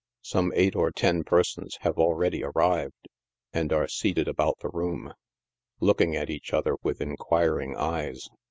[0.23, 3.07] Some eight or ten persons have already arrived,
[3.53, 5.13] and are seated about the room,
[5.79, 8.27] looking at each other with inquiring eyes.